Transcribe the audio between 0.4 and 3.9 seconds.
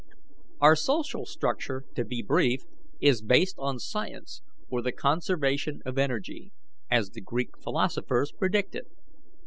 "Our social structure, to be brief, is based on